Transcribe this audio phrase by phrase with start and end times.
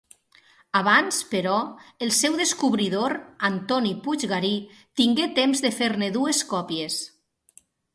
[0.77, 1.57] Abans, però,
[2.07, 3.17] el seu descobridor,
[3.53, 4.53] Antoni Puiggarí,
[5.03, 7.03] tingué temps de fer-ne dues còpies.